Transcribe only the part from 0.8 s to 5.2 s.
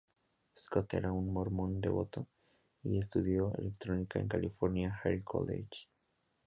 era un mormón devoto, y estudió electrónica en el California